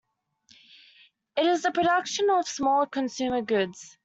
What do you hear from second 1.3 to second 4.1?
It is the production of small consumer goods.